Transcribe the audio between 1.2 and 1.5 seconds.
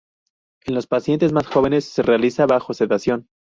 más